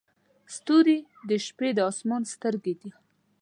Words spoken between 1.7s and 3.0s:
د اسمان سترګې دي.